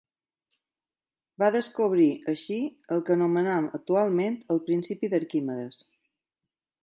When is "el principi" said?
4.55-5.11